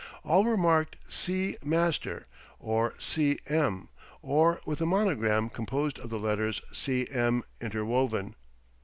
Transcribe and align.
All 0.23 0.43
were 0.43 0.57
marked 0.57 0.95
"C. 1.07 1.57
Master" 1.63 2.25
or 2.57 2.95
"C. 2.97 3.37
M." 3.45 3.89
or 4.23 4.59
with 4.65 4.81
a 4.81 4.87
monogram 4.87 5.47
composed 5.47 5.99
of 5.99 6.09
the 6.09 6.17
letters 6.17 6.59
"C. 6.71 7.07
M." 7.11 7.43
interwoven. 7.61 8.33